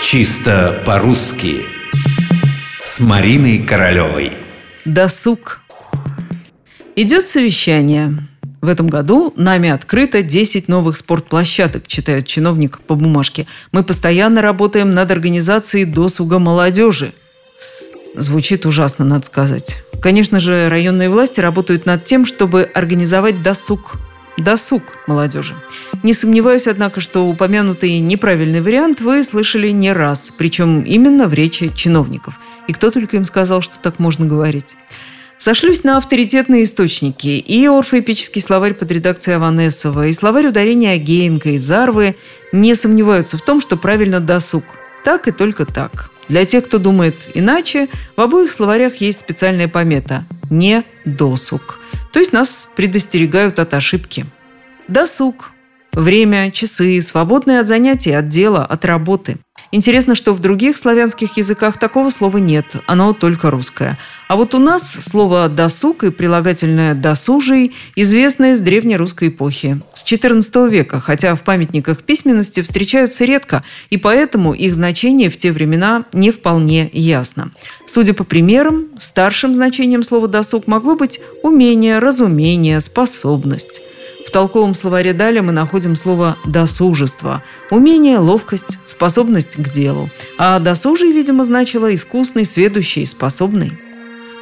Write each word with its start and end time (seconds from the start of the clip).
Чисто 0.00 0.80
по-русски 0.86 1.66
С 2.84 3.00
Мариной 3.00 3.58
Королевой 3.58 4.32
Досуг 4.84 5.60
Идет 6.94 7.26
совещание. 7.26 8.16
В 8.62 8.68
этом 8.68 8.86
году 8.86 9.34
нами 9.36 9.68
открыто 9.68 10.22
10 10.22 10.68
новых 10.68 10.96
спортплощадок, 10.96 11.88
читает 11.88 12.26
чиновник 12.26 12.78
по 12.80 12.94
бумажке. 12.94 13.46
Мы 13.72 13.82
постоянно 13.82 14.40
работаем 14.40 14.92
над 14.92 15.10
организацией 15.10 15.84
досуга 15.84 16.38
молодежи. 16.38 17.12
Звучит 18.14 18.66
ужасно, 18.66 19.04
надо 19.04 19.26
сказать. 19.26 19.82
Конечно 20.00 20.38
же, 20.38 20.68
районные 20.68 21.10
власти 21.10 21.40
работают 21.40 21.86
над 21.86 22.04
тем, 22.04 22.24
чтобы 22.24 22.70
организовать 22.72 23.42
досуг 23.42 23.96
досуг 24.38 24.82
молодежи. 25.06 25.54
Не 26.02 26.14
сомневаюсь, 26.14 26.66
однако, 26.66 27.00
что 27.00 27.26
упомянутый 27.26 27.98
неправильный 27.98 28.60
вариант 28.60 29.00
вы 29.00 29.22
слышали 29.22 29.68
не 29.68 29.92
раз, 29.92 30.32
причем 30.36 30.82
именно 30.82 31.26
в 31.26 31.34
речи 31.34 31.72
чиновников. 31.74 32.38
И 32.66 32.72
кто 32.72 32.90
только 32.90 33.16
им 33.16 33.24
сказал, 33.24 33.62
что 33.62 33.78
так 33.78 33.98
можно 33.98 34.26
говорить. 34.26 34.76
Сошлюсь 35.38 35.84
на 35.84 35.96
авторитетные 35.96 36.64
источники. 36.64 37.28
И 37.28 37.66
орфоэпический 37.66 38.42
словарь 38.42 38.74
под 38.74 38.90
редакцией 38.90 39.36
Аванесова, 39.36 40.08
и 40.08 40.12
словарь 40.12 40.48
ударения 40.48 40.92
Агеенко 40.92 41.50
и 41.50 41.58
Зарвы 41.58 42.16
не 42.52 42.74
сомневаются 42.74 43.38
в 43.38 43.42
том, 43.42 43.60
что 43.60 43.76
правильно 43.76 44.18
досуг. 44.18 44.64
Так 45.04 45.28
и 45.28 45.30
только 45.30 45.64
так. 45.64 46.10
Для 46.28 46.44
тех, 46.44 46.66
кто 46.66 46.78
думает 46.78 47.30
иначе, 47.34 47.88
в 48.16 48.20
обоих 48.20 48.50
словарях 48.50 48.96
есть 48.96 49.20
специальная 49.20 49.68
помета– 49.68 50.26
не 50.50 50.82
досуг. 51.04 51.78
То 52.12 52.18
есть 52.18 52.32
нас 52.32 52.68
предостерегают 52.76 53.58
от 53.58 53.74
ошибки. 53.74 54.26
Досуг. 54.88 55.52
Время, 55.92 56.50
часы, 56.50 57.00
свободные 57.00 57.60
от 57.60 57.68
занятий, 57.68 58.12
от 58.12 58.28
дела, 58.28 58.64
от 58.64 58.84
работы. 58.84 59.38
Интересно, 59.70 60.14
что 60.14 60.32
в 60.32 60.38
других 60.40 60.78
славянских 60.78 61.36
языках 61.36 61.78
такого 61.78 62.08
слова 62.08 62.38
нет, 62.38 62.76
оно 62.86 63.12
только 63.12 63.50
русское. 63.50 63.98
А 64.26 64.36
вот 64.36 64.54
у 64.54 64.58
нас 64.58 64.90
слово 64.90 65.48
«досуг» 65.48 66.04
и 66.04 66.10
прилагательное 66.10 66.94
«досужий» 66.94 67.74
известны 67.94 68.56
с 68.56 68.60
древнерусской 68.60 69.28
эпохи, 69.28 69.80
с 69.92 70.04
XIV 70.04 70.70
века, 70.70 71.00
хотя 71.00 71.34
в 71.34 71.42
памятниках 71.42 72.02
письменности 72.02 72.62
встречаются 72.62 73.26
редко, 73.26 73.62
и 73.90 73.98
поэтому 73.98 74.54
их 74.54 74.74
значение 74.74 75.28
в 75.28 75.36
те 75.36 75.52
времена 75.52 76.06
не 76.14 76.30
вполне 76.30 76.88
ясно. 76.94 77.50
Судя 77.84 78.14
по 78.14 78.24
примерам, 78.24 78.86
старшим 78.98 79.54
значением 79.54 80.02
слова 80.02 80.28
«досуг» 80.28 80.66
могло 80.66 80.96
быть 80.96 81.20
умение, 81.42 81.98
разумение, 81.98 82.80
способность. 82.80 83.82
В 84.28 84.30
толковом 84.30 84.74
словаре 84.74 85.14
«далее» 85.14 85.40
мы 85.40 85.52
находим 85.52 85.96
слово 85.96 86.36
«досужество»– 86.44 87.42
умение, 87.70 88.18
ловкость, 88.18 88.78
способность 88.84 89.56
к 89.56 89.70
делу. 89.70 90.10
А 90.36 90.58
«досужий», 90.58 91.12
видимо, 91.12 91.44
значило 91.44 91.94
«искусный, 91.94 92.44
сведущий, 92.44 93.06
способный». 93.06 93.72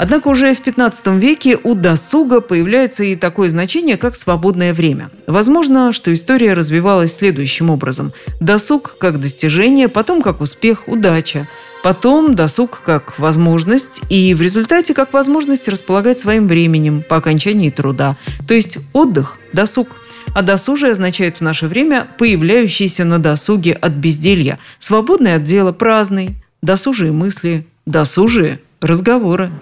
Однако 0.01 0.27
уже 0.27 0.55
в 0.57 0.61
15 0.61 1.07
веке 1.19 1.57
у 1.63 1.77
досуга 1.77 2.41
появляется 2.41 3.05
и 3.05 3.15
такое 3.15 3.49
значение, 3.49 3.97
как 3.97 4.17
свободное 4.17 4.75
время. 4.75 5.09
Возможно, 5.29 5.93
что 5.93 6.13
история 6.13 6.55
развивалась 6.55 7.15
следующим 7.15 7.71
образом. 7.71 8.13
Досуг 8.41 8.97
как 8.99 9.21
достижение, 9.21 9.89
потом 9.89 10.21
как 10.21 10.41
успех, 10.41 10.89
удача. 10.89 11.49
Потом 11.87 12.35
досуг 12.35 12.83
как 12.85 13.17
возможность, 13.21 14.01
и 14.09 14.35
в 14.35 14.43
результате 14.43 14.93
как 14.93 15.13
возможность 15.13 15.69
располагать 15.69 16.19
своим 16.19 16.49
временем 16.49 17.05
по 17.09 17.15
окончании 17.15 17.71
труда. 17.71 18.17
То 18.49 18.55
есть 18.55 18.79
отдых, 18.93 19.39
досуг. 19.53 20.01
А 20.35 20.43
досужие 20.43 20.91
означает 20.91 21.37
в 21.37 21.43
наше 21.43 21.69
время 21.69 22.09
появляющийся 22.19 23.05
на 23.05 23.21
досуге 23.21 23.73
от 23.73 23.93
безделья, 23.93 24.59
свободный 24.81 25.37
от 25.37 25.45
дела, 25.45 25.71
праздный, 25.71 26.35
досужие 26.61 27.13
мысли, 27.13 27.69
досужие 27.87 28.59
разговоры. 28.81 29.53